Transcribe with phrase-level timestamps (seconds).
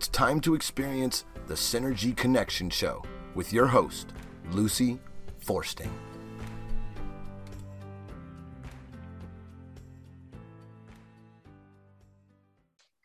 [0.00, 3.04] It's time to experience the Synergy Connection Show
[3.34, 4.14] with your host,
[4.50, 4.98] Lucy
[5.40, 5.92] Forsting.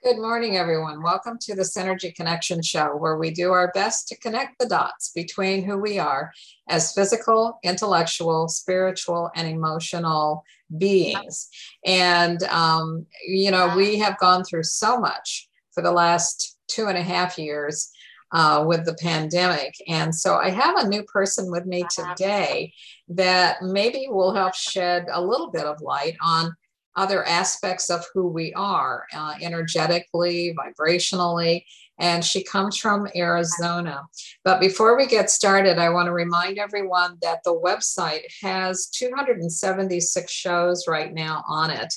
[0.06, 1.04] Good morning, everyone.
[1.04, 5.12] Welcome to the Synergy Connection Show, where we do our best to connect the dots
[5.14, 6.32] between who we are
[6.70, 10.46] as physical, intellectual, spiritual, and emotional
[10.78, 11.50] beings.
[11.86, 16.98] And, um, you know, we have gone through so much for the last two and
[16.98, 17.92] a half years
[18.32, 19.76] uh, with the pandemic.
[19.88, 22.74] And so I have a new person with me today
[23.10, 26.56] that maybe will help shed a little bit of light on
[26.96, 31.64] other aspects of who we are uh, energetically, vibrationally.
[31.98, 34.04] And she comes from Arizona.
[34.44, 40.32] But before we get started, I want to remind everyone that the website has 276
[40.32, 41.94] shows right now on it.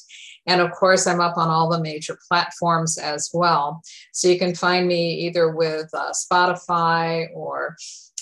[0.49, 3.83] And of course, I'm up on all the major platforms as well.
[4.13, 7.77] So you can find me either with uh, Spotify or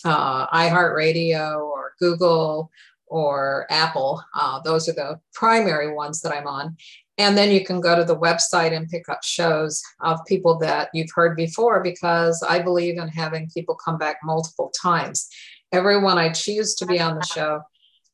[0.04, 2.70] uh, iHeartRadio or Google
[3.06, 4.22] or Apple.
[4.34, 6.76] Uh, those are the primary ones that I'm on.
[7.16, 10.90] And then you can go to the website and pick up shows of people that
[10.92, 15.28] you've heard before because I believe in having people come back multiple times.
[15.70, 17.62] Everyone I choose to be on the show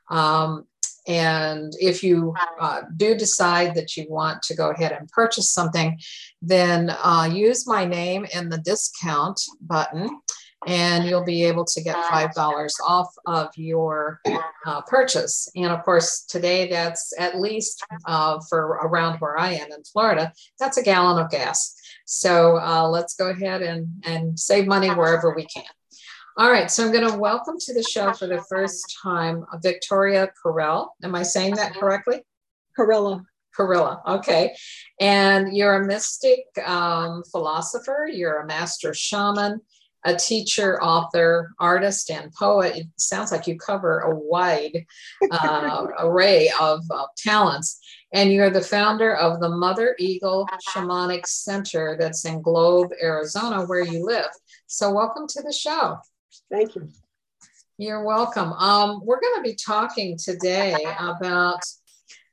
[0.08, 0.66] Um,
[1.08, 5.98] and if you uh, do decide that you want to go ahead and purchase something,
[6.40, 10.20] then uh, use my name in the discount button
[10.66, 14.20] and you'll be able to get $5 off of your
[14.66, 15.48] uh, purchase.
[15.54, 20.32] And of course, today that's at least uh, for around where I am in Florida,
[20.58, 21.74] that's a gallon of gas.
[22.06, 25.64] So uh, let's go ahead and, and save money wherever we can.
[26.36, 30.30] All right, so I'm going to welcome to the show for the first time Victoria
[30.44, 30.88] Carell.
[31.02, 32.22] Am I saying that correctly?
[32.78, 33.24] Carella.
[33.58, 34.54] Carilla, okay.
[35.00, 39.60] And you're a mystic um, philosopher, you're a master shaman,
[40.04, 42.76] a teacher, author, artist, and poet.
[42.76, 44.84] It sounds like you cover a wide
[45.30, 47.80] uh, array of uh, talents.
[48.12, 53.84] And you're the founder of the Mother Eagle Shamanic Center that's in Globe, Arizona, where
[53.84, 54.30] you live.
[54.66, 55.98] So, welcome to the show.
[56.50, 56.88] Thank you.
[57.76, 58.52] You're welcome.
[58.54, 61.60] Um, we're going to be talking today about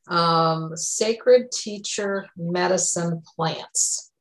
[0.08, 4.12] um, sacred teacher medicine plants.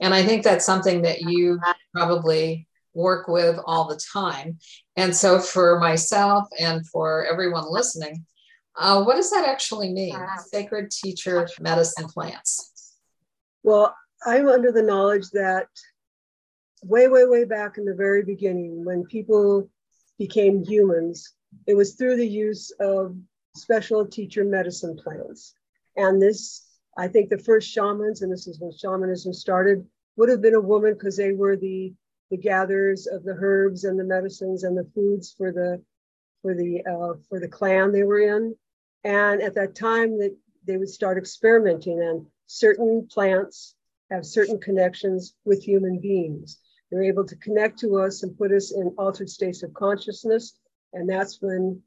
[0.00, 1.60] And I think that's something that you
[1.94, 4.58] probably work with all the time.
[4.96, 8.24] And so, for myself and for everyone listening,
[8.76, 10.16] uh, what does that actually mean?
[10.46, 12.96] Sacred teacher medicine plants.
[13.62, 13.94] Well,
[14.26, 15.68] I'm under the knowledge that
[16.82, 19.68] way, way, way back in the very beginning, when people
[20.18, 21.32] became humans,
[21.66, 23.16] it was through the use of
[23.56, 25.54] special teacher medicine plants.
[25.96, 26.66] And this,
[26.98, 29.84] I think the first shamans, and this is when shamanism started,
[30.16, 31.92] would have been a woman because they were the
[32.34, 35.80] the gatherers of the herbs and the medicines and the foods for the
[36.42, 38.56] for the uh, for the clan they were in.
[39.04, 40.36] And at that time, that
[40.66, 43.76] they would start experimenting, and certain plants
[44.10, 46.58] have certain connections with human beings.
[46.90, 50.58] They're able to connect to us and put us in altered states of consciousness,
[50.92, 51.80] and that's when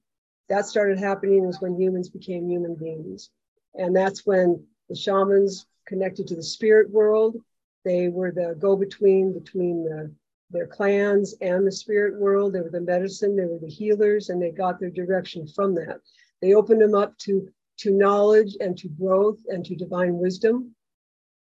[0.48, 1.44] that started happening.
[1.44, 3.32] Is when humans became human beings,
[3.76, 7.36] and that's when the shamans connected to the spirit world.
[7.84, 10.10] They were the go-between between the
[10.50, 12.54] their clans and the spirit world.
[12.54, 16.00] They were the medicine, they were the healers, and they got their direction from that.
[16.42, 17.50] They opened them up to,
[17.80, 20.76] to knowledge and to growth and to divine wisdom.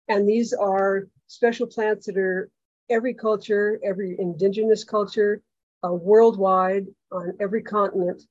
[0.09, 2.51] And these are special plants that are
[2.91, 5.43] every culture, every indigenous culture,
[5.85, 8.23] uh, worldwide on every continent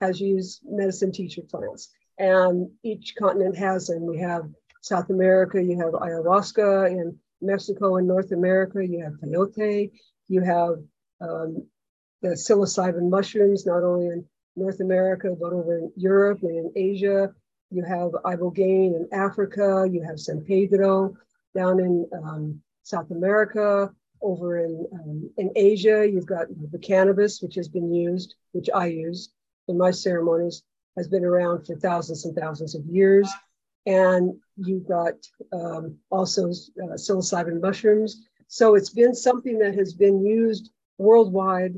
[0.00, 1.90] has used medicine teacher plants.
[2.18, 4.06] And each continent has them.
[4.06, 4.48] We have
[4.82, 9.90] South America, you have ayahuasca, and Mexico and North America, you have peyote,
[10.28, 10.76] you have
[11.20, 11.66] um,
[12.22, 14.24] the psilocybin mushrooms, not only in
[14.56, 17.32] North America, but over in Europe and in Asia.
[17.70, 21.14] You have ibogaine in Africa, you have San Pedro
[21.54, 23.90] down in um, South America,
[24.22, 28.86] over in um, in Asia, you've got the cannabis, which has been used, which I
[28.86, 29.30] use
[29.68, 30.62] in my ceremonies,
[30.96, 33.28] has been around for thousands and thousands of years.
[33.84, 35.14] And you've got
[35.52, 38.26] um, also uh, psilocybin mushrooms.
[38.48, 41.74] So it's been something that has been used worldwide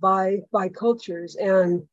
[0.00, 1.36] by by cultures.
[1.36, 1.86] And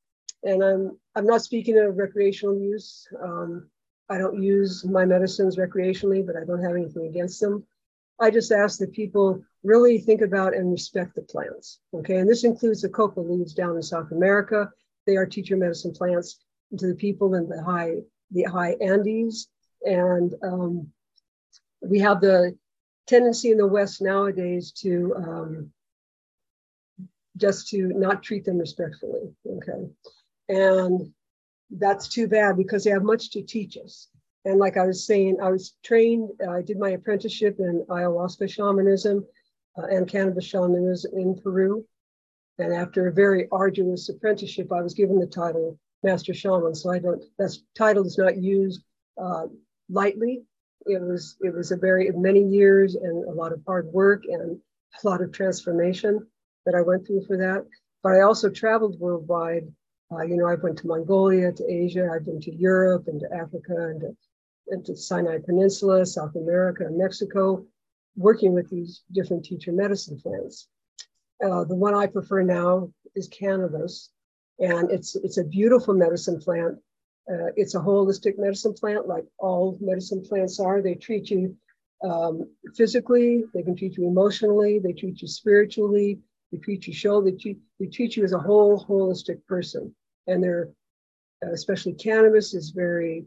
[0.43, 3.07] and I'm I'm not speaking of recreational use.
[3.21, 3.69] Um,
[4.09, 7.65] I don't use my medicines recreationally, but I don't have anything against them.
[8.19, 11.79] I just ask that people really think about and respect the plants.
[11.93, 14.69] Okay, and this includes the coca leaves down in South America.
[15.07, 16.39] They are teacher medicine plants
[16.77, 17.95] to the people in the high
[18.31, 19.47] the high Andes,
[19.83, 20.87] and um,
[21.81, 22.57] we have the
[23.07, 25.71] tendency in the West nowadays to um,
[27.37, 29.33] just to not treat them respectfully.
[29.47, 29.89] Okay,
[30.49, 31.11] and
[31.71, 34.09] that's too bad because they have much to teach us.
[34.45, 39.25] And like I was saying, I was trained, I did my apprenticeship in ayahuasca shamanism
[39.77, 41.85] uh, and cannabis shamanism in Peru.
[42.57, 46.75] And after a very arduous apprenticeship, I was given the title Master Shaman.
[46.75, 48.81] So I don't, that title is not used
[49.21, 49.45] uh,
[49.91, 50.43] lightly.
[50.85, 54.57] It was, it was a very many years and a lot of hard work and
[55.03, 56.25] a lot of transformation
[56.65, 57.65] that I went through for that.
[58.03, 59.67] But I also traveled worldwide.
[60.11, 63.33] Uh, you know, I've went to Mongolia, to Asia, I've been to Europe and to
[63.33, 64.17] Africa and to,
[64.69, 67.65] and to Sinai Peninsula, South America, and Mexico,
[68.15, 70.67] working with these different teacher medicine plants.
[71.43, 74.09] Uh, the one I prefer now is cannabis,
[74.59, 76.77] and it's it's a beautiful medicine plant.
[77.29, 80.81] Uh, it's a holistic medicine plant, like all medicine plants are.
[80.81, 81.55] They treat you
[82.03, 86.19] um, physically, they can treat you emotionally, they treat you spiritually,
[86.51, 89.93] they treat you show, they treat, they treat you as a whole holistic person.
[90.27, 90.69] And they're,
[91.45, 93.25] uh, especially cannabis, is very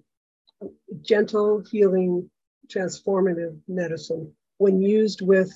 [1.02, 2.30] gentle, healing,
[2.68, 5.52] transformative medicine when used with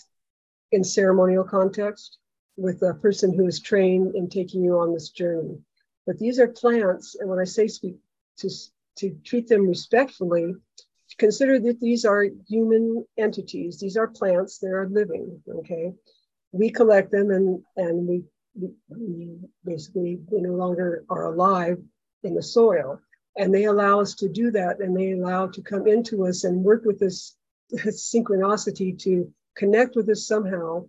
[0.72, 2.18] in ceremonial context
[2.56, 5.58] with a person who is trained in taking you on this journey.
[6.06, 7.96] But these are plants, and when I say speak
[8.38, 8.50] to,
[8.96, 10.54] to treat them respectfully,
[11.18, 13.78] consider that these are human entities.
[13.78, 15.92] These are plants, they are living, okay?
[16.52, 18.24] We collect them and, and we,
[18.88, 21.78] we basically we no longer are alive
[22.22, 23.00] in the soil.
[23.36, 26.64] And they allow us to do that and they allow to come into us and
[26.64, 27.36] work with this,
[27.70, 30.86] this synchronicity to connect with us somehow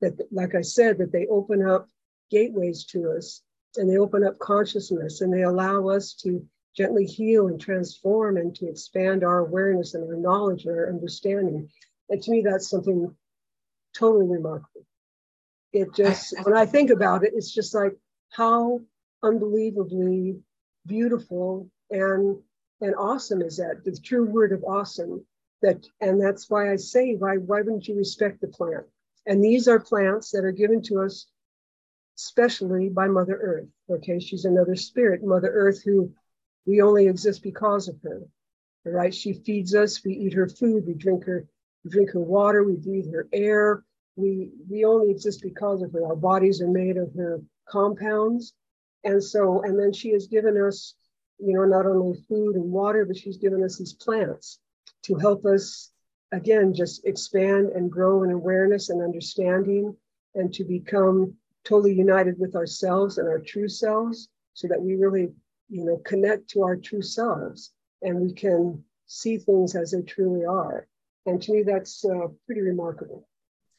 [0.00, 1.88] that, like I said, that they open up
[2.30, 3.42] gateways to us
[3.76, 8.54] and they open up consciousness and they allow us to gently heal and transform and
[8.56, 11.68] to expand our awareness and our knowledge and our understanding.
[12.08, 13.14] And to me, that's something
[13.96, 14.84] totally remarkable.
[15.72, 17.96] It just, when I think about it, it's just like
[18.30, 18.80] how
[19.22, 20.36] unbelievably
[20.86, 22.36] beautiful and
[22.80, 25.24] and awesome is that the true word of awesome
[25.62, 28.84] that and that's why i say why why wouldn't you respect the plant
[29.26, 31.26] and these are plants that are given to us
[32.14, 33.68] specially by Mother Earth.
[33.90, 36.12] Okay, she's another spirit, Mother Earth, who
[36.66, 38.22] we only exist because of her.
[38.84, 39.14] Right?
[39.14, 41.46] She feeds us, we eat her food, we drink her,
[41.84, 43.82] we drink her water, we breathe her air.
[44.16, 46.06] We we only exist because of her.
[46.06, 48.52] Our bodies are made of her compounds.
[49.02, 50.94] And so, and then she has given us,
[51.38, 54.60] you know, not only food and water, but she's given us these plants
[55.02, 55.90] to help us
[56.32, 59.96] again, just expand and grow in awareness and understanding
[60.34, 65.32] and to become totally united with ourselves and our true selves so that we really,
[65.68, 70.44] you know, connect to our true selves and we can see things as they truly
[70.44, 70.86] are.
[71.26, 73.26] And to me, that's uh, pretty remarkable.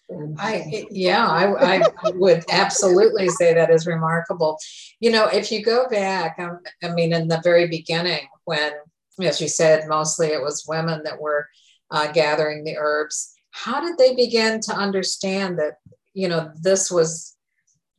[0.10, 4.58] And, I yeah, I, I would absolutely say that is remarkable.
[5.00, 8.74] You know, if you go back, um, I mean, in the very beginning, when,
[9.22, 11.48] as you said, mostly it was women that were
[11.90, 13.34] uh, gathering the herbs.
[13.52, 15.78] How did they begin to understand that,
[16.14, 17.35] you know, this was,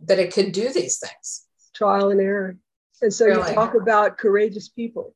[0.04, 1.46] that it could do these things?
[1.74, 2.56] Trial and error.
[3.02, 3.48] And so really?
[3.48, 5.14] you talk about courageous people.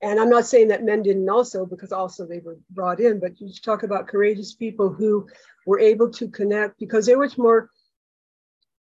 [0.00, 3.40] And I'm not saying that men didn't also, because also they were brought in, but
[3.40, 5.26] you talk about courageous people who
[5.66, 7.68] were able to connect because they were more,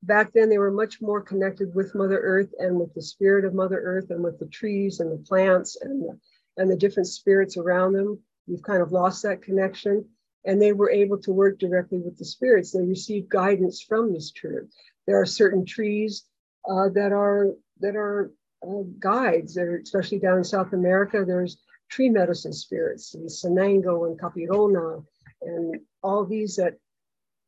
[0.03, 3.53] back then, they were much more connected with Mother Earth and with the spirit of
[3.53, 6.17] Mother Earth and with the trees and the plants and the,
[6.57, 8.17] and the different spirits around them.
[8.47, 10.05] We've kind of lost that connection.
[10.45, 12.71] And they were able to work directly with the spirits.
[12.71, 14.73] They received guidance from this truth.
[15.07, 16.23] There are certain trees
[16.69, 18.31] uh, that are that are
[18.65, 19.55] uh, guides.
[19.55, 21.57] There, especially down in South America, there's
[21.89, 25.03] tree medicine spirits, and Sanango and Capirona,
[25.41, 26.75] and all these that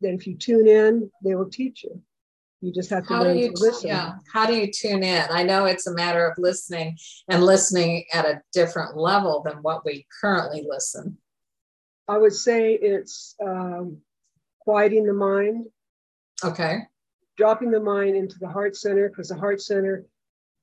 [0.01, 2.01] that if you tune in, they will teach you.
[2.63, 3.89] You just have to how learn to listen.
[3.89, 4.13] Yeah.
[4.31, 5.25] How do you tune in?
[5.29, 9.83] I know it's a matter of listening and listening at a different level than what
[9.83, 11.17] we currently listen.
[12.07, 13.97] I would say it's um,
[14.61, 15.65] quieting the mind.
[16.43, 16.79] Okay.
[17.37, 20.05] Dropping the mind into the heart center, because the heart center,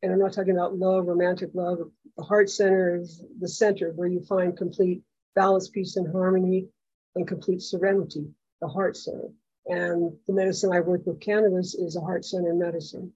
[0.03, 1.79] and I'm not talking about love, romantic love,
[2.17, 5.03] the heart center is the center where you find complete
[5.35, 6.69] balance, peace, and harmony,
[7.17, 8.27] and complete serenity,
[8.61, 9.29] the heart center.
[9.67, 13.13] And the medicine I work with cannabis is a heart center medicine.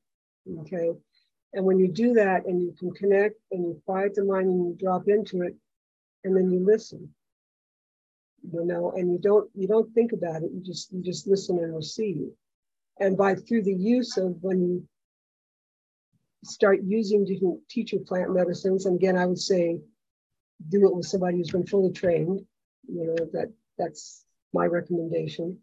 [0.60, 0.90] Okay.
[1.52, 4.66] And when you do that and you can connect and you quiet the mind and
[4.68, 5.54] you drop into it,
[6.24, 7.08] and then you listen,
[8.42, 10.50] you know, and you don't you don't think about it.
[10.52, 12.28] You just you just listen and receive.
[13.00, 14.88] And by through the use of when you
[16.44, 19.80] start using different teacher plant medicines, and again, I would say
[20.68, 22.40] do it with somebody who's been fully trained.
[22.88, 25.58] You know that that's my recommendation.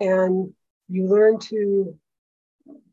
[0.00, 0.52] And
[0.88, 1.96] you learn to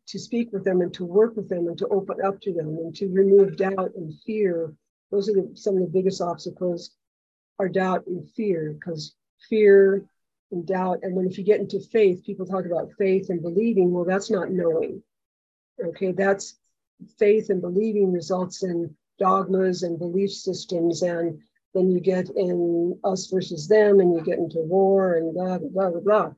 [0.06, 2.68] to speak with them and to work with them and to open up to them
[2.68, 4.74] and to remove doubt and fear.
[5.12, 6.92] Those are the, some of the biggest obstacles
[7.58, 9.16] are doubt and fear because
[9.50, 10.06] fear
[10.54, 11.00] and doubt.
[11.04, 13.92] And when if you get into faith, people talk about faith and believing.
[13.92, 15.04] Well, that's not knowing.
[15.84, 16.58] Okay, that's
[17.20, 21.02] faith and believing results in dogmas and belief systems.
[21.02, 21.42] And
[21.74, 25.90] then you get in us versus them and you get into war and blah, blah,
[25.90, 26.34] blah, blah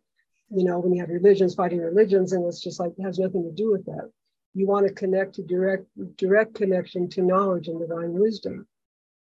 [0.49, 3.43] you know, when you have religions fighting religions, and it's just like it has nothing
[3.43, 4.11] to do with that.
[4.53, 5.85] You want to connect to direct
[6.17, 8.67] direct connection to knowledge and divine wisdom.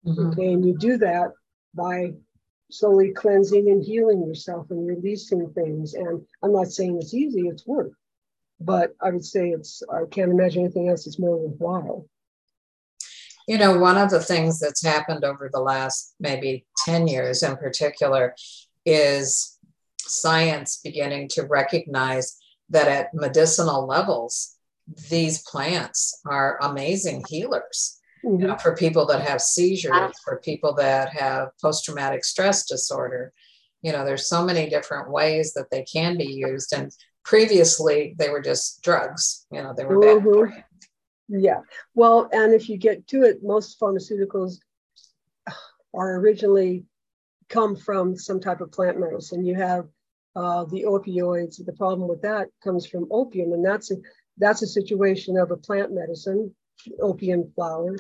[0.06, 0.28] Mm-hmm.
[0.28, 1.32] Okay, and you do that
[1.74, 2.14] by
[2.72, 5.94] slowly cleansing and healing yourself and releasing things.
[5.94, 7.92] And I'm not saying it's easy, it's work.
[8.60, 12.08] But I would say it's I can't imagine anything else that's more worthwhile.
[13.48, 17.58] You know, one of the things that's happened over the last maybe 10 years in
[17.58, 18.36] particular
[18.86, 19.60] is
[20.00, 22.38] science beginning to recognize
[22.70, 24.56] that at medicinal levels,
[25.10, 28.00] these plants are amazing healers.
[28.26, 28.42] Mm-hmm.
[28.42, 33.32] You know, for people that have seizures, for people that have post traumatic stress disorder,
[33.82, 36.74] you know, there's so many different ways that they can be used.
[36.74, 36.92] And
[37.24, 39.46] previously, they were just drugs.
[39.52, 40.64] You know, they were bad for you.
[41.28, 41.62] Yeah.
[41.94, 44.56] Well, and if you get to it, most pharmaceuticals
[45.94, 46.86] are originally
[47.50, 49.46] come from some type of plant medicine.
[49.46, 49.86] You have
[50.36, 51.64] uh, the opioids.
[51.64, 53.96] The problem with that comes from opium, and that's a,
[54.38, 56.54] that's a situation of a plant medicine,
[57.00, 57.96] opium flower,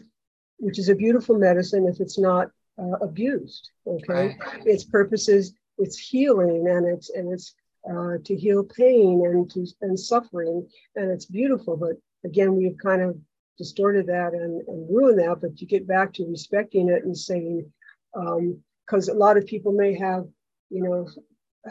[0.58, 3.72] which is a beautiful medicine if it's not uh, abused.
[3.88, 4.66] Okay, right.
[4.66, 7.56] its purpose is it's healing, and it's and it's
[7.90, 11.78] uh, to heal pain and to and suffering, and it's beautiful.
[11.78, 13.18] But again, we've kind of
[13.58, 15.40] distorted that and, and ruined that.
[15.42, 17.72] But you get back to respecting it and saying,
[18.14, 20.26] because um, a lot of people may have,
[20.70, 21.08] you know,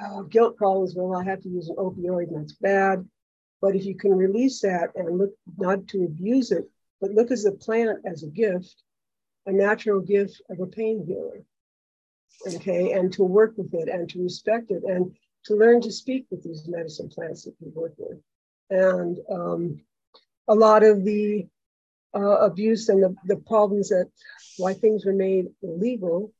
[0.01, 3.07] uh, guilt problems, well, I have to use an opioid and that's bad.
[3.61, 6.69] But if you can release that and look not to abuse it,
[7.01, 8.83] but look as a plant as a gift,
[9.47, 11.43] a natural gift of a pain healer.
[12.47, 16.27] Okay, and to work with it and to respect it and to learn to speak
[16.31, 18.19] with these medicine plants that we work with.
[18.71, 19.81] And um,
[20.49, 21.47] a lot of the
[22.15, 24.11] uh, abuse and the, the problems that
[24.59, 26.33] why things were made illegal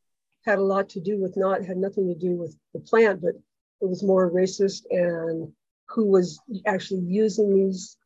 [0.45, 3.35] had a lot to do with not had nothing to do with the plant, but
[3.81, 5.53] it was more racist and
[5.89, 7.97] who was actually using these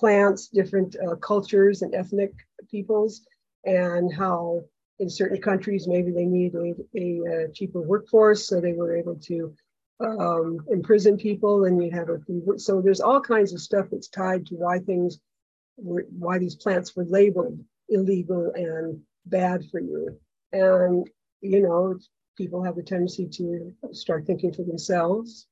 [0.00, 2.32] plants, different uh, cultures and ethnic
[2.70, 3.22] peoples,
[3.64, 4.62] and how
[4.98, 9.54] in certain countries maybe they needed a, a cheaper workforce, so they were able to
[10.00, 12.18] um, imprison people, and you have a
[12.58, 15.20] so there's all kinds of stuff that's tied to why things
[15.76, 20.18] were why these plants were labeled illegal and bad for you,
[20.52, 21.06] and
[21.40, 21.98] you know,
[22.36, 25.46] people have a tendency to start thinking for themselves.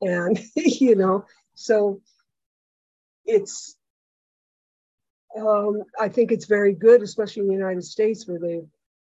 [0.00, 1.24] And, you know,
[1.54, 2.00] so
[3.24, 3.76] it's,
[5.40, 8.62] um, I think it's very good, especially in the United States where they,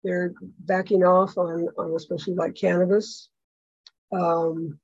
[0.04, 3.28] they're backing off on, on especially like cannabis,
[4.12, 4.78] um,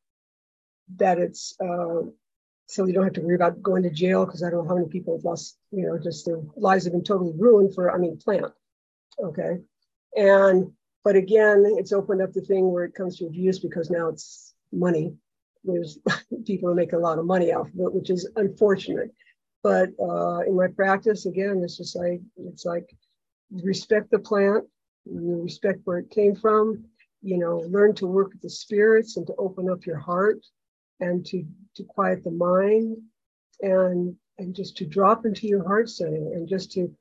[0.97, 2.03] that it's, uh,
[2.67, 4.77] so you don't have to worry about going to jail because I don't know how
[4.77, 7.99] many people have lost, you know, just their lives have been totally ruined for, I
[7.99, 8.53] mean, plant.
[9.23, 9.59] Okay.
[10.17, 10.73] And
[11.05, 14.55] but again, it's opened up the thing where it comes to abuse because now it's
[14.73, 15.15] money.
[15.65, 15.99] There's
[16.47, 19.15] people who make a lot of money off of it, which is unfortunate.
[19.63, 22.89] But uh, in my practice, again, it's just like it's like
[23.51, 24.65] respect the plant,
[25.07, 26.85] respect where it came from,
[27.23, 30.45] you know, learn to work with the spirits and to open up your heart
[31.01, 31.45] and to
[31.77, 32.97] to quiet the mind
[33.61, 36.95] and and just to drop into your heart center and just to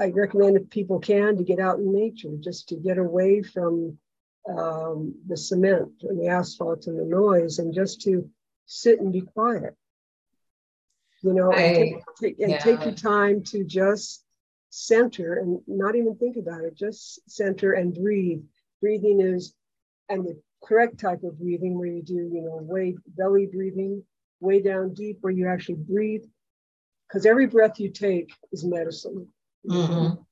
[0.00, 3.98] I recommend if people can to get out in nature, just to get away from
[4.48, 8.28] um, the cement and the asphalt and the noise, and just to
[8.64, 9.76] sit and be quiet.
[11.22, 12.58] You know, I, and, take, and yeah.
[12.58, 14.24] take your time to just
[14.70, 16.74] center and not even think about it.
[16.74, 18.42] Just center and breathe.
[18.80, 19.54] Breathing is,
[20.08, 24.02] and the correct type of breathing where you do, you know, way belly breathing,
[24.40, 26.24] way down deep where you actually breathe.
[27.06, 29.28] Because every breath you take is medicine.
[29.68, 30.22] Mm-hmm.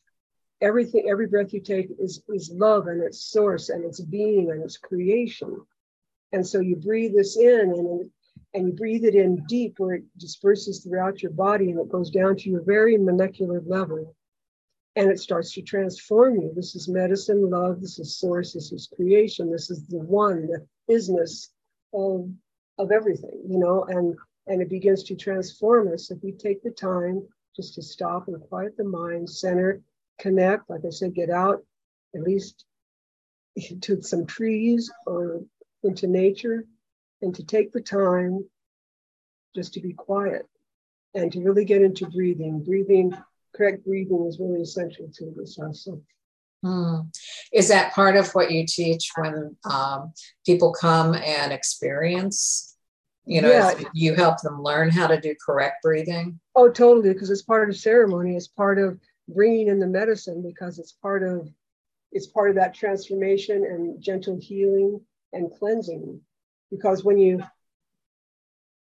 [0.62, 4.62] Everything, every breath you take is, is love and its source and its being and
[4.62, 5.60] its creation.
[6.32, 8.10] And so you breathe this in and,
[8.54, 12.10] and you breathe it in deep where it disperses throughout your body and it goes
[12.10, 14.14] down to your very molecular level.
[14.96, 16.52] And it starts to transform you.
[16.54, 20.66] This is medicine, love, this is source, this is creation, this is the one, the
[20.88, 21.52] business
[21.92, 22.28] of,
[22.78, 24.16] of everything, you know, and
[24.48, 26.10] and it begins to transform us.
[26.10, 27.22] If we take the time
[27.54, 29.82] just to stop and quiet the mind, center,
[30.18, 31.62] connect, like I said, get out
[32.14, 32.64] at least
[33.82, 35.42] to some trees or
[35.84, 36.64] into nature
[37.22, 38.44] and to take the time
[39.54, 40.46] just to be quiet
[41.14, 42.62] and to really get into breathing.
[42.62, 43.16] Breathing,
[43.54, 46.00] correct breathing is really essential to this also.
[46.64, 47.00] Hmm.
[47.52, 50.12] Is that part of what you teach when um,
[50.44, 52.76] people come and experience?
[53.24, 53.74] You know, yeah.
[53.92, 56.40] you help them learn how to do correct breathing?
[56.56, 58.36] Oh, totally, because it's part of the ceremony.
[58.36, 58.98] It's part of
[59.28, 61.48] bringing in the medicine because it's part of
[62.10, 65.00] it's part of that transformation and gentle healing
[65.34, 66.20] and cleansing
[66.70, 67.42] because when you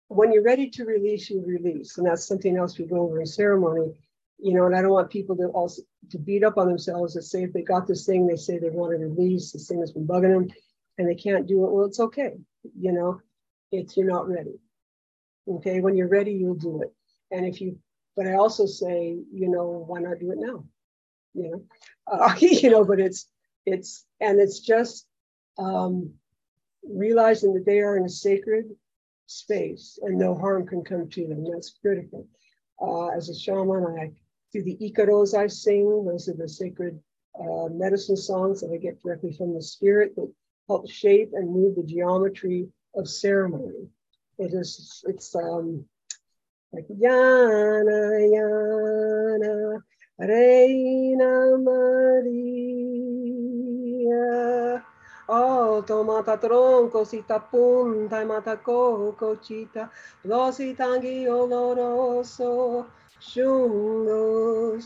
[0.08, 1.98] when you're ready to release you release.
[1.98, 3.94] And that's something else we go over in ceremony.
[4.40, 7.24] You know and i don't want people to also to beat up on themselves and
[7.24, 9.92] say if they got this thing they say they want to release this thing has
[9.92, 10.50] been bugging them
[10.98, 11.72] and they can't do it.
[11.72, 12.34] Well it's okay.
[12.78, 13.22] You know
[13.72, 14.60] it's you're not ready.
[15.48, 15.80] Okay?
[15.80, 16.94] When you're ready you'll do it.
[17.32, 17.80] And if you
[18.16, 20.66] but i also say you know why not do it now?
[21.34, 21.64] You know?
[22.12, 23.28] Uh, you know but it's
[23.66, 25.08] it's and it's just
[25.58, 26.16] um
[26.90, 28.66] realizing that they are in a sacred
[29.28, 31.44] space and no harm can come to them.
[31.50, 32.28] That's critical.
[32.82, 34.12] Uh, as a shaman, I
[34.52, 36.06] do the icaros I sing.
[36.06, 37.00] Those are the sacred
[37.40, 40.32] uh, medicine songs that I get directly from the spirit that
[40.68, 43.90] help shape and move the geometry of ceremony.
[44.38, 45.86] It is, it's um,
[46.72, 49.82] like Yana, Yana,
[50.20, 52.54] Reina Maria.
[55.34, 59.90] Alto mata tronco sita punta y mata coco chita,
[60.26, 62.86] losi tangi oloroso,
[63.20, 64.78] shungo.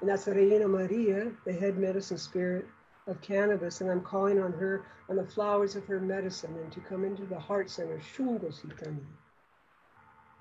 [0.00, 2.66] And that's Reina Maria, the head medicine spirit
[3.06, 6.80] of cannabis, and I'm calling on her on the flowers of her medicine and to
[6.80, 8.52] come into the heart center, shungo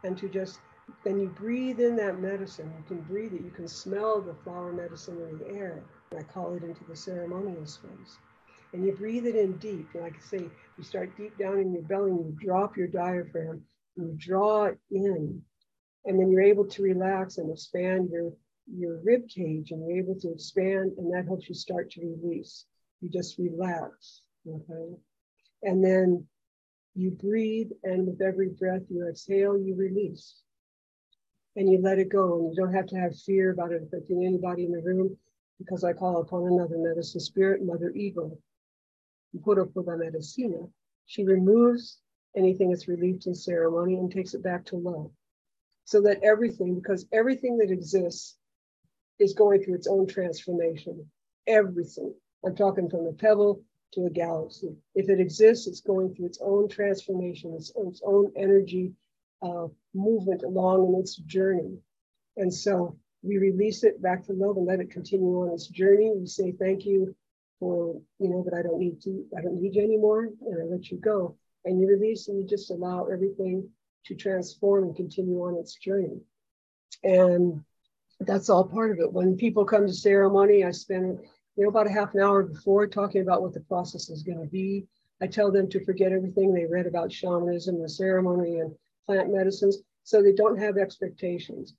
[0.04, 0.60] and to just
[1.04, 2.72] then you breathe in that medicine.
[2.78, 3.42] You can breathe it.
[3.42, 5.82] You can smell the flower medicine in the air.
[6.18, 8.18] I call it into the ceremonial space.
[8.74, 9.88] And you breathe it in deep.
[9.94, 13.62] Like I say, you start deep down in your belly and you drop your diaphragm
[13.98, 15.42] and you draw it in.
[16.06, 18.34] And then you're able to relax and expand your,
[18.68, 22.66] your rib cage and you're able to expand and that helps you start to release.
[23.02, 24.22] You just relax.
[24.48, 24.96] Okay.
[25.62, 26.26] And then
[26.96, 30.36] you breathe and with every breath you exhale, you release.
[31.56, 34.26] And you let it go and you don't have to have fear about it affecting
[34.26, 35.16] anybody in the room
[35.64, 38.40] because I call upon another medicine spirit, Mother Eagle,
[39.44, 40.68] Pura Pura Medicina.
[41.06, 42.00] She removes
[42.36, 45.12] anything that's relieved in ceremony and takes it back to love.
[45.86, 48.38] So that everything, because everything that exists
[49.20, 51.06] is going through its own transformation.
[51.48, 52.14] Everything.
[52.46, 54.76] I'm talking from a pebble to a galaxy.
[54.96, 58.94] If it exists, it's going through its own transformation, its, its own energy
[59.42, 61.78] uh, movement along in its journey.
[62.38, 66.12] And so we release it back to love and let it continue on its journey.
[66.14, 67.16] We say thank you
[67.60, 70.66] for, you know, that I don't need to, I don't need you anymore, and I
[70.66, 71.38] let you go.
[71.64, 73.70] And you release and you just allow everything
[74.06, 76.20] to transform and continue on its journey.
[77.04, 77.64] And
[78.20, 79.12] that's all part of it.
[79.12, 81.20] When people come to ceremony, I spend,
[81.56, 84.42] you know, about a half an hour before talking about what the process is going
[84.42, 84.86] to be.
[85.22, 89.78] I tell them to forget everything they read about shamanism, the ceremony, and plant medicines,
[90.04, 91.76] so they don't have expectations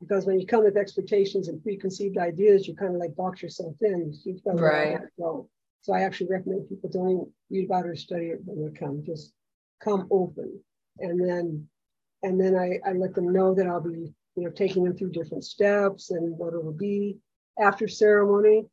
[0.00, 3.74] because when you come with expectations and preconceived ideas, you kind of like box yourself
[3.80, 4.14] in.
[4.24, 4.98] You right.
[5.82, 9.02] So I actually recommend people don't even read about or study it when they come.
[9.04, 9.32] Just
[9.82, 10.60] come open,
[10.98, 11.68] and then
[12.22, 15.10] and then I, I let them know that I'll be you know taking them through
[15.10, 17.18] different steps and what it will be
[17.60, 18.64] after ceremony.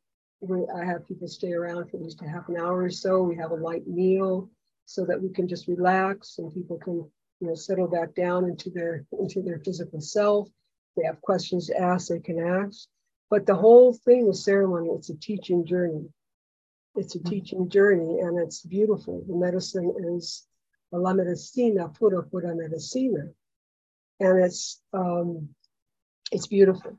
[0.78, 3.22] I have people stay around for at least a half an hour or so.
[3.22, 4.50] We have a light meal
[4.84, 7.10] so that we can just relax and people can
[7.40, 10.48] you know settle back down into their into their physical self
[10.96, 12.88] they have questions to ask, they can ask.
[13.30, 16.08] But the whole thing with ceremony, it's a teaching journey.
[16.94, 17.28] It's a mm-hmm.
[17.28, 19.22] teaching journey and it's beautiful.
[19.26, 20.46] The medicine is
[20.92, 23.28] la medicina, pura pura medicina.
[24.20, 25.50] And it's um,
[26.32, 26.98] it's beautiful.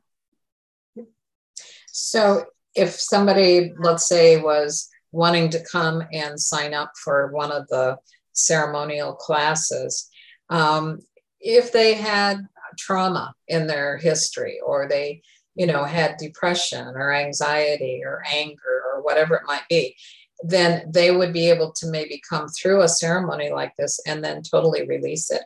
[1.88, 7.67] So if somebody, let's say, was wanting to come and sign up for one of
[7.69, 7.97] the
[8.33, 10.07] ceremonial classes,
[10.49, 10.99] um,
[11.39, 15.21] if they had trauma in their history or they,
[15.56, 19.95] you know, had depression or anxiety or anger or whatever it might be,
[20.43, 24.41] then they would be able to maybe come through a ceremony like this and then
[24.41, 25.41] totally release it.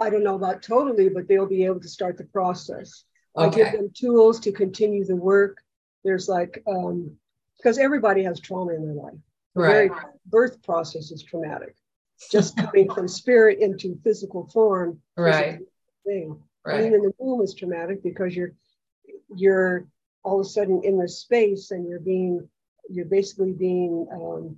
[0.00, 3.04] I don't know about totally, but they'll be able to start the process.
[3.36, 3.62] Okay.
[3.62, 5.58] I give them tools to continue the work.
[6.04, 7.12] There's like, um,
[7.56, 9.14] because everybody has trauma in their life.
[9.54, 9.70] The right.
[9.70, 9.90] very
[10.26, 11.76] birth process is traumatic.
[12.30, 15.00] Just coming from spirit into physical form.
[15.16, 15.60] Right.
[16.06, 16.42] Thing.
[16.64, 16.78] Right.
[16.78, 18.54] Being in the womb is traumatic because you're
[19.34, 19.86] you're
[20.22, 22.48] all of a sudden in this space and you're being
[22.88, 24.56] you're basically being um,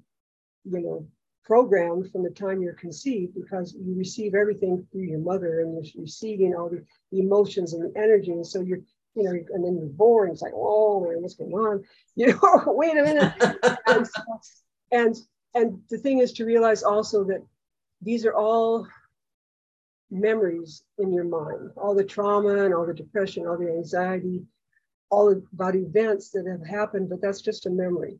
[0.65, 1.07] you know
[1.45, 6.03] programmed from the time you're conceived because you receive everything through your mother and you're
[6.03, 8.33] receiving all the, emotions and the energy.
[8.33, 8.81] And so you're,
[9.15, 10.31] you know, and then you're born.
[10.31, 11.85] It's like, oh man, what's going on?
[12.17, 13.33] You know, wait a minute.
[13.87, 14.07] and,
[14.93, 15.17] and
[15.55, 17.43] and the thing is to realize also that
[18.03, 18.87] these are all
[20.11, 24.45] memories in your mind, all the trauma and all the depression, all the anxiety,
[25.11, 28.19] all about events that have happened, but that's just a memory.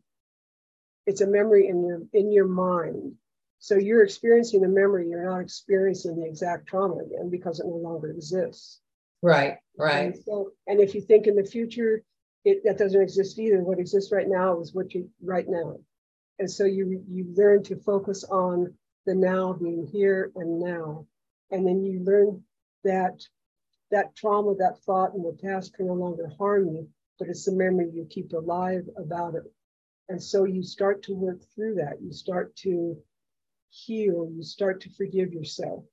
[1.07, 3.15] It's a memory in your in your mind.
[3.59, 7.77] So you're experiencing a memory you're not experiencing the exact trauma again because it no
[7.77, 8.81] longer exists.
[9.23, 10.15] Right right.
[10.15, 12.03] And, so, and if you think in the future
[12.45, 13.63] it that doesn't exist either.
[13.63, 15.79] What exists right now is what you right now.
[16.39, 18.75] And so you you learn to focus on
[19.07, 21.07] the now being here and now
[21.51, 22.43] and then you learn
[22.85, 23.23] that
[23.91, 27.53] that trauma that thought in the past can no longer harm you but it's the
[27.53, 29.45] memory you keep alive about it
[30.09, 32.01] and so you start to work through that.
[32.03, 32.97] You start to
[33.71, 34.31] heal.
[34.35, 35.85] You start to forgive yourself.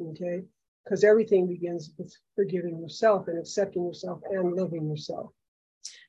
[0.00, 0.42] Okay?
[0.84, 5.30] Because everything begins with forgiving yourself and accepting yourself and loving yourself.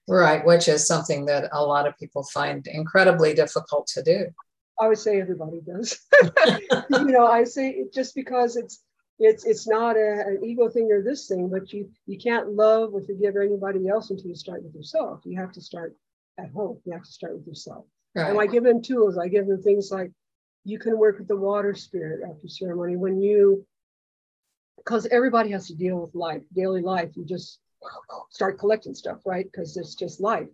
[0.08, 4.28] Right, which is something that a lot of people find incredibly difficult to do.
[4.80, 6.00] I would say everybody does.
[6.90, 8.82] you know, I say it just because it's
[9.20, 12.94] it's it's not a, an ego thing or this thing, but you you can't love
[12.94, 15.22] or forgive anybody else until you start with yourself.
[15.24, 15.96] You have to start
[16.38, 16.80] at home.
[16.86, 17.86] You have to start with yourself.
[18.14, 18.30] Right.
[18.30, 19.18] And I give them tools.
[19.18, 20.12] I give them things like
[20.64, 23.66] you can work with the water spirit after ceremony when you,
[24.78, 27.12] because everybody has to deal with life, daily life.
[27.16, 27.60] You just
[28.32, 29.46] start collecting stuff, right?
[29.46, 30.48] Because it's just life.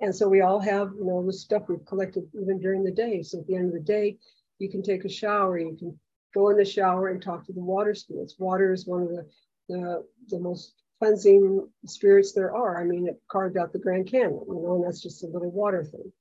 [0.00, 3.22] And so we all have, you know, the stuff we've collected even during the day.
[3.22, 4.18] So at the end of the day,
[4.58, 5.98] you can take a shower, you can
[6.34, 8.36] go in the shower and talk to the water spirits.
[8.38, 9.26] Water is one of the
[9.68, 12.80] the, the most cleansing spirits there are.
[12.80, 15.50] I mean, it carved out the Grand Canyon, you know, and that's just a little
[15.50, 16.12] water thing.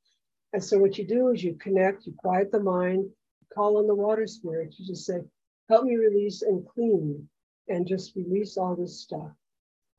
[0.54, 3.10] And so what you do is you connect, you quiet the mind,
[3.54, 4.76] call on the water spirit.
[4.78, 5.20] You just say,
[5.70, 7.28] help me release and clean
[7.68, 9.32] and just release all this stuff.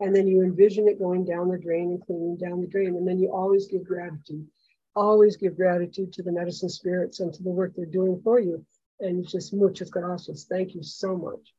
[0.02, 2.96] And then you envision it going down the drain and cleaning down the drain.
[2.96, 4.46] And then you always give gratitude.
[4.94, 8.64] Always give gratitude to the medicine spirits and to the work they're doing for you.
[9.00, 10.46] And it's just muchas gracias.
[10.48, 11.54] Thank you so much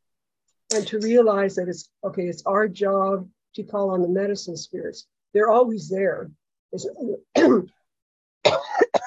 [0.74, 5.06] and to realize that it's okay, it's our job to call on the medicine spirits.
[5.34, 6.32] They're always there.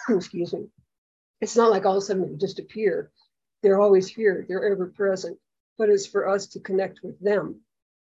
[0.09, 0.67] excuse me.
[1.41, 3.11] It's not like all of a sudden they just appear.
[3.63, 5.39] They're always here, they're ever present.
[5.79, 7.61] But it's for us to connect with them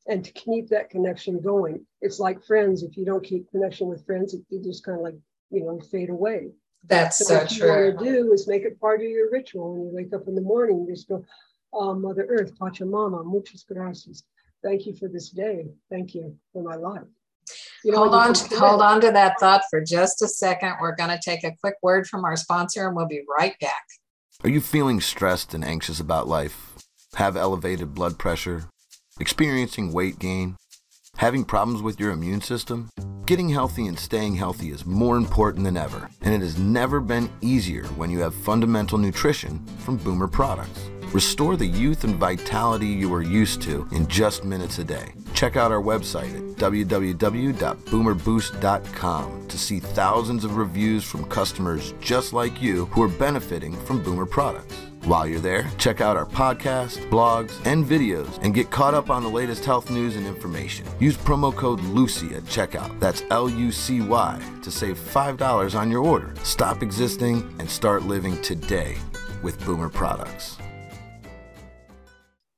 [0.07, 1.85] and to keep that connection going.
[2.01, 2.83] It's like friends.
[2.83, 5.15] If you don't keep connection with friends, they just kind of like,
[5.49, 6.51] you know, fade away.
[6.87, 7.67] That's so, so what true.
[7.67, 9.73] you want to do is make it part of your ritual.
[9.73, 11.25] When you wake up in the morning, you just go,
[11.73, 14.23] oh, Mother Earth, Pachamama, muchas gracias.
[14.63, 15.65] Thank you for this day.
[15.89, 17.03] Thank you for my life.
[17.83, 20.73] You know, hold on, to, hold on to that thought for just a second.
[20.81, 23.83] We're going to take a quick word from our sponsor, and we'll be right back.
[24.43, 26.73] Are you feeling stressed and anxious about life?
[27.15, 28.65] Have elevated blood pressure?
[29.17, 30.57] Experiencing weight gain?
[31.15, 32.89] Having problems with your immune system?
[33.25, 37.29] Getting healthy and staying healthy is more important than ever, and it has never been
[37.39, 40.89] easier when you have fundamental nutrition from Boomer products.
[41.13, 45.13] Restore the youth and vitality you are used to in just minutes a day.
[45.33, 52.61] Check out our website at www.boomerboost.com to see thousands of reviews from customers just like
[52.61, 54.75] you who are benefiting from Boomer products.
[55.05, 59.21] While you're there, check out our podcasts, blogs, and videos and get caught up on
[59.21, 60.83] the latest health news and information.
[60.99, 62.99] Use promo code LUCY at checkout.
[62.99, 66.33] That's L U C Y to save $5 on your order.
[66.41, 68.97] Stop existing and start living today
[69.43, 70.57] with Boomer products.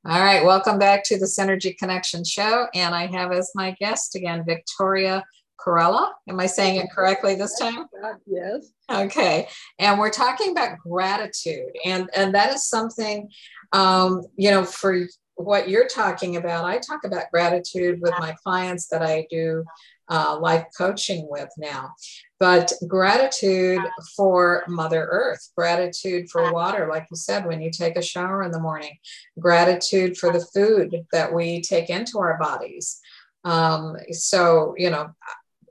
[0.06, 2.68] All right, welcome back to the Synergy Connection Show.
[2.74, 5.22] And I have as my guest again Victoria
[5.68, 6.12] Carella.
[6.30, 7.88] Am I saying it correctly this time?
[8.26, 8.70] Yes.
[8.90, 9.48] Okay.
[9.80, 11.76] And we're talking about gratitude.
[11.84, 13.30] And, and that is something,
[13.74, 18.88] um, you know, for what you're talking about, I talk about gratitude with my clients
[18.88, 19.66] that I do
[20.10, 21.92] uh, life coaching with now.
[22.40, 23.82] But gratitude
[24.16, 28.52] for Mother Earth, gratitude for water, like you said, when you take a shower in
[28.52, 28.98] the morning,
[29.38, 33.00] gratitude for the food that we take into our bodies.
[33.44, 35.12] Um, so, you know,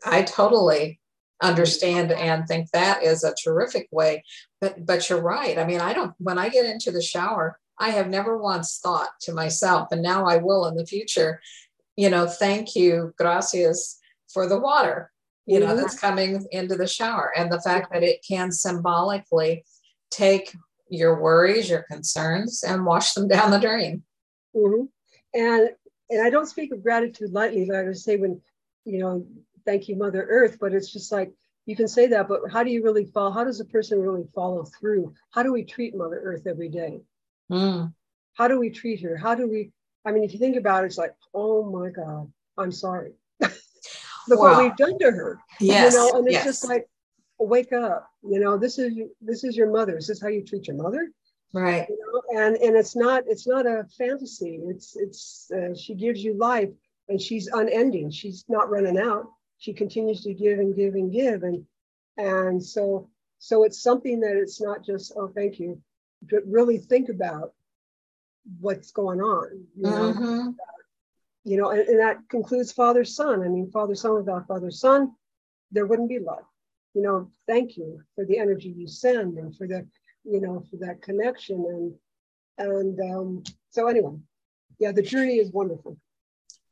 [0.05, 1.01] I totally
[1.43, 4.25] understand and think that is a terrific way
[4.61, 5.59] but but you're right.
[5.59, 9.11] I mean i don't when i get into the shower i have never once thought
[9.21, 11.41] to myself and now i will in the future
[11.97, 13.99] you know thank you gracias
[14.33, 15.11] for the water
[15.45, 19.63] you know that's coming into the shower and the fact that it can symbolically
[20.11, 20.55] take
[20.89, 24.03] your worries your concerns and wash them down the drain.
[24.57, 24.85] Mm-hmm.
[25.35, 25.71] and
[26.09, 28.41] and i don't speak of gratitude lightly but i would say when
[28.87, 29.27] you know
[29.67, 31.33] thank you mother earth but it's just like
[31.67, 34.27] you can say that but how do you really follow how does a person really
[34.35, 37.01] follow through how do we treat mother earth every day
[37.51, 37.93] mm.
[38.35, 39.71] how do we treat her how do we
[40.05, 43.13] i mean if you think about it it's like oh my god i'm sorry
[44.29, 45.39] look what we've done to her.
[45.61, 45.93] Yes.
[45.93, 46.45] You know, and it's yes.
[46.45, 46.89] just like,
[47.39, 48.11] wake up.
[48.23, 49.99] You know, this is this is your mother.
[49.99, 51.11] Is this how you treat your mother?
[51.53, 51.87] Right.
[51.89, 52.43] You know?
[52.43, 54.61] And and it's not it's not a fantasy.
[54.65, 56.71] It's it's uh, she gives you life,
[57.09, 58.11] and she's unending.
[58.11, 59.31] She's not running out.
[59.59, 61.65] She continues to give and give and give, and
[62.17, 65.81] and so so it's something that it's not just oh thank you,
[66.23, 67.53] but really think about
[68.61, 69.67] what's going on.
[69.77, 70.51] You know, mm-hmm
[71.47, 73.43] you know, and, and that concludes father sun.
[73.43, 75.13] I mean, father sun without father sun,
[75.71, 76.43] there wouldn't be love.
[76.93, 79.87] You know, thank you for the energy you send and for the,
[80.25, 81.95] you know, for that connection.
[82.59, 84.17] And and um, so anyway,
[84.81, 85.97] yeah, the journey is wonderful.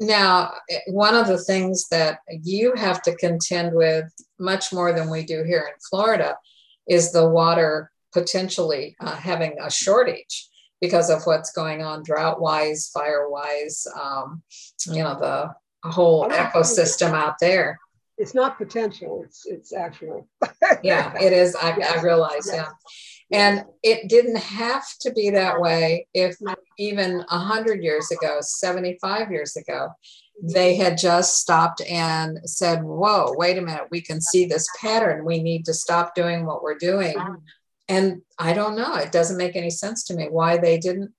[0.00, 0.54] Now,
[0.88, 4.04] one of the things that you have to contend with
[4.38, 6.37] much more than we do here in Florida
[6.88, 10.48] is the water potentially uh, having a shortage
[10.80, 14.42] because of what's going on drought wise, fire wise, um,
[14.87, 17.78] you know, the whole ecosystem out there.
[18.16, 20.29] It's not potential, it's it's actual.
[20.83, 21.55] yeah, it is.
[21.57, 21.98] I, yes.
[21.98, 22.55] I realize, yes.
[22.57, 22.68] yeah.
[23.31, 26.37] And it didn't have to be that way if
[26.79, 30.48] even 100 years ago, 75 years ago, mm-hmm.
[30.53, 35.24] they had just stopped and said, Whoa, wait a minute, we can see this pattern.
[35.24, 37.35] We need to stop doing what we're doing mm-hmm.
[37.88, 38.94] and I don't know.
[38.96, 41.12] It doesn't make any sense to me why they didn't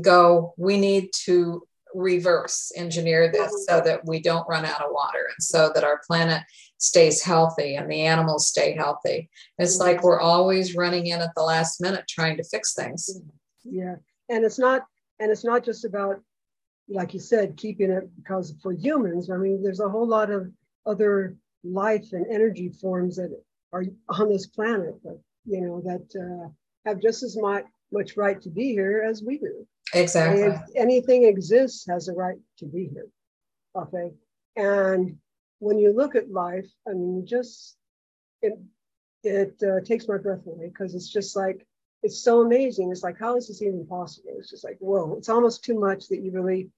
[0.00, 5.26] go, we need to reverse engineer this so that we don't run out of water
[5.28, 6.42] and so that our planet
[6.78, 9.28] stays healthy and the animals stay healthy.
[9.58, 13.20] It's like we're always running in at the last minute trying to fix things.
[13.64, 13.96] Yeah.
[14.28, 14.84] And it's not
[15.20, 16.20] and it's not just about
[16.88, 20.50] like you said keeping it because for humans, I mean there's a whole lot of
[20.86, 23.30] other life and energy forms that
[23.72, 26.48] are on this planet that you know, that uh,
[26.84, 29.66] have just as much, much right to be here as we do.
[29.94, 30.42] Exactly.
[30.42, 33.08] And anything exists has a right to be here.
[33.76, 34.12] Okay.
[34.56, 35.16] And
[35.60, 37.76] when you look at life, I mean, just
[38.42, 38.58] it
[39.24, 41.66] it uh, takes my breath away because it's just like
[42.02, 42.90] it's so amazing.
[42.90, 44.36] It's like how is this even possible?
[44.38, 45.14] It's just like whoa!
[45.16, 46.70] It's almost too much that you really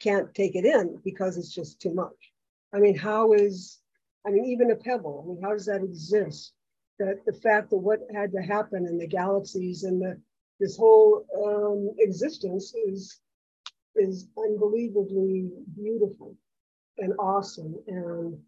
[0.00, 2.32] can't take it in because it's just too much.
[2.72, 3.80] I mean, how is
[4.26, 5.24] I mean even a pebble?
[5.24, 6.52] I mean, how does that exist?
[6.98, 10.20] that the fact that what had to happen in the galaxies and the
[10.60, 13.20] this whole um, existence is
[13.96, 16.36] is unbelievably beautiful
[16.98, 17.74] and awesome.
[17.86, 18.38] And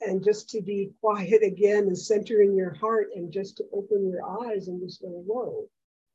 [0.00, 4.08] and just to be quiet again and center in your heart and just to open
[4.08, 5.68] your eyes and just go whoa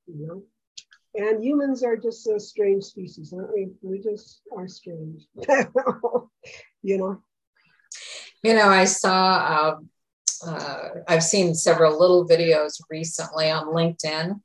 [0.08, 0.44] you know?
[1.16, 3.70] And humans are just a strange species aren't we?
[3.82, 5.24] We just are strange.
[6.84, 7.22] You know?
[8.44, 9.90] You know i saw um,
[10.46, 14.40] uh, I've seen several little videos recently on LinkedIn,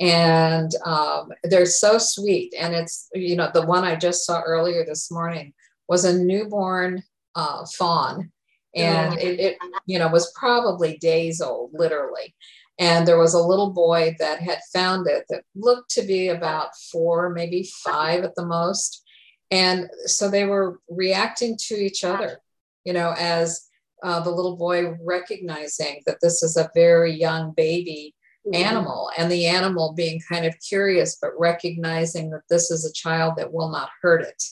[0.00, 2.54] and um, they're so sweet.
[2.58, 5.54] And it's, you know, the one I just saw earlier this morning
[5.88, 7.02] was a newborn
[7.34, 8.32] uh, fawn.
[8.76, 12.36] And it, it, you know, was probably days old, literally.
[12.78, 16.76] And there was a little boy that had found it that looked to be about
[16.92, 19.02] four, maybe five at the most.
[19.50, 22.40] And so they were reacting to each other,
[22.84, 23.67] you know, as
[24.02, 28.14] uh, the little boy recognizing that this is a very young baby
[28.46, 28.62] mm-hmm.
[28.62, 33.34] animal and the animal being kind of curious but recognizing that this is a child
[33.36, 34.42] that will not hurt it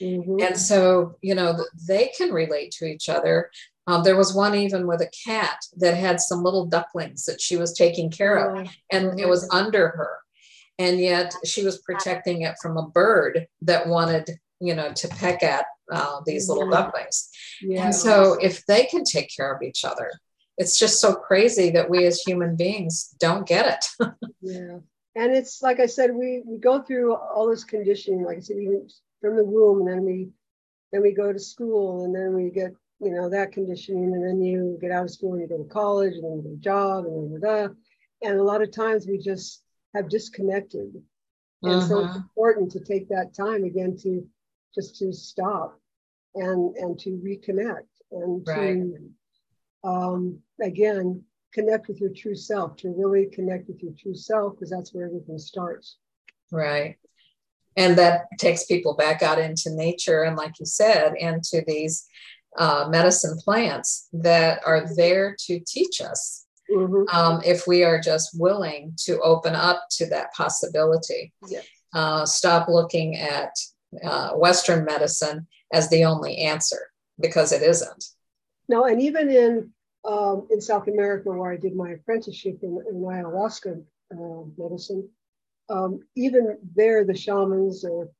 [0.00, 0.36] mm-hmm.
[0.40, 3.50] and so you know they can relate to each other
[3.88, 7.56] um, there was one even with a cat that had some little ducklings that she
[7.56, 10.18] was taking care of and it was under her
[10.78, 15.42] and yet she was protecting it from a bird that wanted you know to peck
[15.42, 17.28] at uh, these little ducklings.
[17.60, 17.86] Yeah.
[17.86, 20.10] And so if they can take care of each other,
[20.58, 24.10] it's just so crazy that we as human beings don't get it.
[24.40, 24.78] yeah.
[25.14, 28.56] And it's like I said, we, we go through all this conditioning, like I said,
[28.56, 28.88] even
[29.20, 30.30] from the womb, and then we
[30.92, 34.40] then we go to school and then we get you know that conditioning and then
[34.40, 36.56] you get out of school and you go to college and then you get a
[36.56, 37.68] job and then da,
[38.22, 40.92] and a lot of times we just have disconnected
[41.62, 41.86] and uh-huh.
[41.86, 42.18] so it's mm-hmm.
[42.18, 44.26] important to take that time again to
[44.74, 45.80] just to stop
[46.34, 48.74] and and to reconnect and right.
[48.74, 48.98] to
[49.84, 54.70] um, again connect with your true self to really connect with your true self because
[54.70, 55.96] that's where everything starts
[56.50, 56.96] right
[57.76, 62.06] and that takes people back out into nature and like you said into these
[62.58, 67.04] uh, medicine plants that are there to teach us mm-hmm.
[67.14, 71.66] um, if we are just willing to open up to that possibility yes.
[71.94, 73.54] uh, stop looking at
[74.04, 78.04] uh, western medicine as the only answer because it isn't
[78.68, 79.70] no and even in
[80.04, 85.08] um, in south america where i did my apprenticeship in, in ayahuasca uh, medicine
[85.72, 88.10] um, even there, the shamans or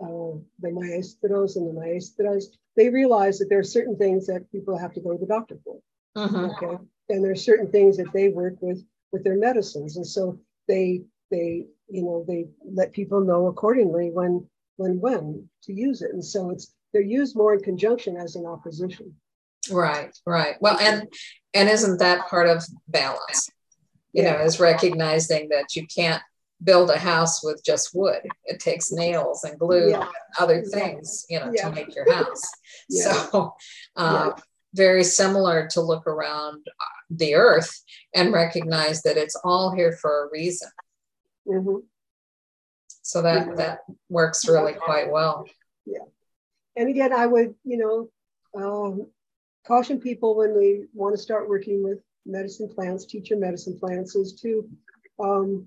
[0.00, 4.76] uh, the maestros and the maestras, they realize that there are certain things that people
[4.76, 5.78] have to go to the doctor for.
[6.16, 6.50] Uh-huh.
[6.50, 6.78] Okay,
[7.10, 10.38] and there are certain things that they work with with their medicines, and so
[10.68, 14.46] they they you know they let people know accordingly when
[14.82, 18.46] when when to use it, and so it's they're used more in conjunction as an
[18.46, 19.14] opposition.
[19.70, 20.56] Right, right.
[20.60, 21.08] Well, and
[21.54, 23.50] and isn't that part of balance?
[24.12, 24.32] You yeah.
[24.32, 26.22] know, is recognizing that you can't
[26.62, 28.20] build a house with just wood.
[28.44, 30.00] It takes nails and glue yeah.
[30.00, 31.68] and other things, you know, yeah.
[31.68, 32.42] to make your house.
[32.90, 33.54] So,
[33.96, 34.32] uh,
[34.74, 36.66] very similar to look around
[37.08, 37.80] the earth
[38.14, 40.68] and recognize that it's all here for a reason.
[41.46, 41.76] Mm-hmm.
[43.02, 45.46] So that that works really quite well.
[45.84, 46.04] Yeah.
[46.76, 48.08] And again, I would, you know,
[48.60, 49.06] um,
[49.66, 54.40] caution people when they want to start working with medicine plants, teacher medicine plants, is
[54.42, 54.68] to
[55.22, 55.66] um,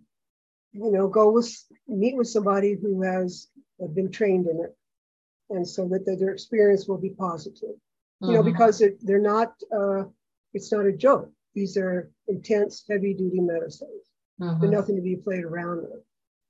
[0.72, 1.50] you know, go with
[1.88, 3.48] meet with somebody who has
[3.94, 4.76] been trained in it,
[5.50, 7.70] and so that their experience will be positive.
[7.70, 8.26] Mm-hmm.
[8.28, 8.52] You know, mm-hmm.
[8.52, 9.54] because it, they're not.
[9.76, 10.04] Uh,
[10.54, 11.30] it's not a joke.
[11.54, 14.06] These are intense, heavy-duty medicines.
[14.40, 14.62] Mm-hmm.
[14.62, 16.04] They're nothing to be played around with,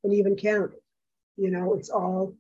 [0.06, 0.80] and even cannabis.
[1.36, 2.36] You know, it's all,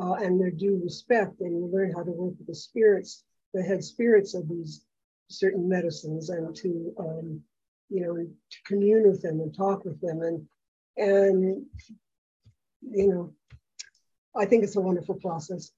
[0.00, 3.62] uh, and they're due respect, and you learn how to work with the spirits, the
[3.62, 4.86] head spirits of these
[5.28, 7.42] certain medicines, and to, um,
[7.90, 10.46] you know, to commune with them and talk with them and
[10.98, 11.64] and,
[12.82, 13.32] you know,
[14.36, 15.70] I think it's a wonderful process.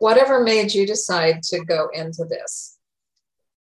[0.00, 2.76] Whatever made you decide to go into this?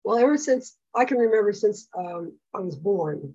[0.05, 3.35] Well, ever since I can remember since um, I was born,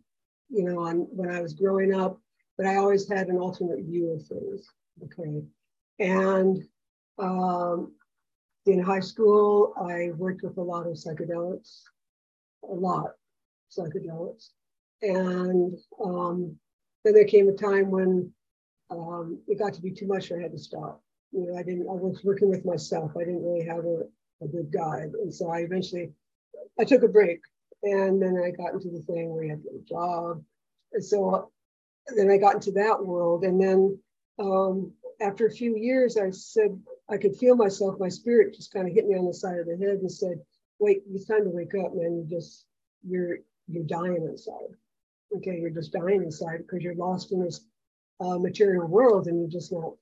[0.50, 2.20] you know, on, when I was growing up,
[2.58, 4.68] but I always had an alternate view of things.
[5.04, 5.44] Okay.
[6.00, 6.64] And
[7.20, 7.94] um,
[8.66, 11.82] in high school, I worked with a lot of psychedelics,
[12.64, 13.12] a lot
[13.76, 14.50] psychedelics.
[15.02, 16.56] And um,
[17.04, 18.32] then there came a time when
[18.90, 20.32] um, it got to be too much.
[20.32, 21.02] and I had to stop.
[21.32, 21.88] You know, I didn't.
[21.90, 23.12] I was working with myself.
[23.16, 24.04] I didn't really have a,
[24.42, 26.12] a good guide, and so I eventually
[26.80, 27.42] I took a break,
[27.84, 30.42] and then I got into the thing where you had to get a job,
[30.94, 31.52] and so
[32.16, 34.00] then I got into that world, and then
[34.40, 34.92] um,
[35.22, 38.00] after a few years, I said I could feel myself.
[38.00, 40.40] My spirit just kind of hit me on the side of the head and said,
[40.80, 42.18] "Wait, it's time to wake up, man.
[42.18, 42.66] You just
[43.04, 44.78] you're you're dying inside."
[45.36, 47.62] okay, you're just dying inside because you're lost in this
[48.20, 49.98] uh, material world and you just know.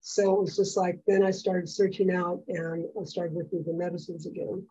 [0.00, 3.66] So it was just like, then I started searching out and I started working with
[3.66, 4.66] the medicines again.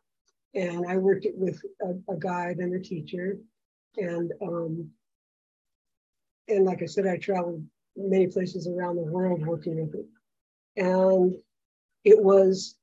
[0.55, 3.37] And I worked with a, a guide and a teacher.
[3.97, 4.89] And, um,
[6.49, 7.63] and like I said, I traveled
[7.95, 10.05] many places around the world working with it.
[10.77, 11.35] And
[12.03, 12.75] it was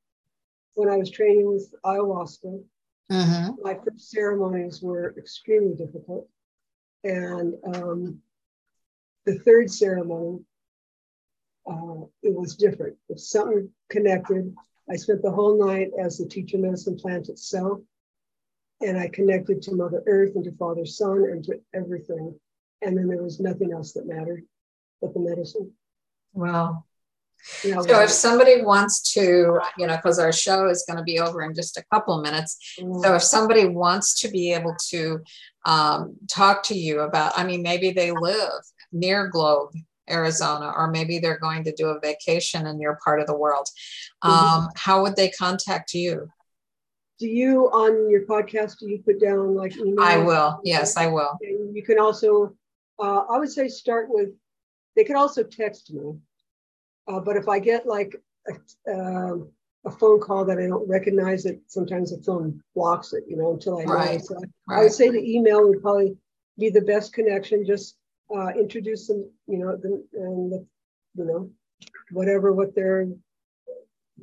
[0.74, 2.62] when I was training with ayahuasca,
[3.08, 3.52] uh-huh.
[3.62, 6.28] my first ceremonies were extremely difficult
[7.06, 8.18] and um,
[9.24, 10.40] the third ceremony,
[11.68, 12.96] uh, it was different.
[13.08, 14.54] It's something connected.
[14.90, 17.80] I spent the whole night as the teacher medicine plant itself,
[18.80, 22.38] and I connected to Mother Earth and to Father Sun and to everything.
[22.86, 24.44] And then there was nothing else that mattered
[25.02, 25.72] but the medicine.
[26.32, 26.84] Wow.
[27.62, 31.42] so if somebody wants to, you know, because our show is going to be over
[31.42, 32.76] in just a couple minutes.
[32.80, 33.02] Mm.
[33.02, 35.20] So if somebody wants to be able to
[35.64, 38.62] um, talk to you about, I mean, maybe they live
[38.92, 39.72] near Globe,
[40.08, 43.68] Arizona, or maybe they're going to do a vacation in your part of the world.
[44.22, 44.66] Um, mm-hmm.
[44.76, 46.28] How would they contact you?
[47.18, 48.78] Do you on your podcast?
[48.78, 50.00] Do you put down like email?
[50.00, 50.60] I will.
[50.64, 51.36] Yes, I will.
[51.40, 52.54] And you can also,
[52.98, 54.30] uh, I would say, start with.
[54.94, 56.14] They could also text me,
[57.06, 58.16] uh, but if I get like
[58.48, 59.48] a, um,
[59.84, 63.52] a phone call that I don't recognize it, sometimes the phone blocks it, you know,
[63.52, 63.92] until I know.
[63.92, 64.24] Right.
[64.24, 64.78] So right.
[64.78, 66.16] I would say the email would probably
[66.58, 67.66] be the best connection.
[67.66, 67.96] Just
[68.34, 70.66] uh, introduce them, you know, the, and the,
[71.14, 71.50] you know,
[72.10, 73.06] whatever what they're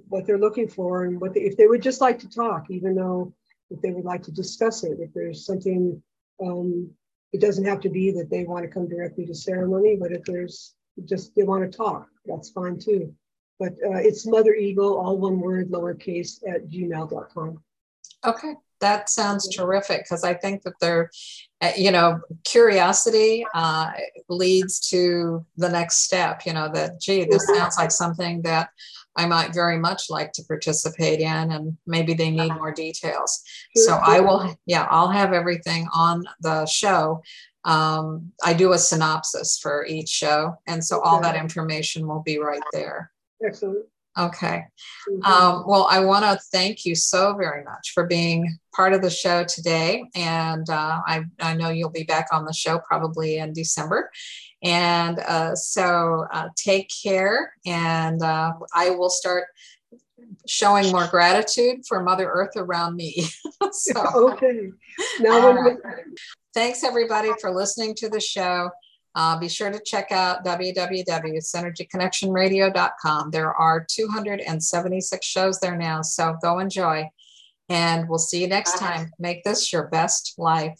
[0.09, 2.95] what they're looking for and what they, if they would just like to talk, even
[2.95, 3.31] though
[3.69, 6.01] if they would like to discuss it, if there's something,
[6.41, 6.89] um,
[7.33, 10.23] it doesn't have to be that they want to come directly to ceremony, but if
[10.23, 10.75] there's
[11.05, 13.13] just they want to talk, that's fine too.
[13.59, 17.63] But uh, it's Mother Eagle, all one word, lowercase at gmail.com.
[18.25, 21.09] Okay, that sounds terrific because I think that they're,
[21.61, 23.91] uh, you know, curiosity uh,
[24.29, 26.45] leads to the next step.
[26.45, 28.69] You know, that, gee, this sounds like something that
[29.15, 33.43] I might very much like to participate in, and maybe they need more details.
[33.75, 37.21] So I will, yeah, I'll have everything on the show.
[37.65, 42.39] Um, I do a synopsis for each show, and so all that information will be
[42.39, 43.11] right there.
[43.45, 43.85] Excellent.
[44.17, 44.63] Okay.
[45.23, 49.09] Um, well, I want to thank you so very much for being part of the
[49.09, 50.03] show today.
[50.15, 54.11] And uh, I, I know you'll be back on the show probably in December.
[54.61, 57.53] And uh, so uh, take care.
[57.65, 59.45] And uh, I will start
[60.47, 63.25] showing more gratitude for Mother Earth around me.
[63.71, 64.69] so, okay.
[65.19, 65.75] Now,
[66.53, 68.69] thanks everybody for listening to the show.
[69.15, 73.31] Uh, be sure to check out www.synergyconnectionradio.com.
[73.31, 77.07] There are 276 shows there now, so go enjoy.
[77.69, 79.11] And we'll see you next time.
[79.19, 80.79] Make this your best life.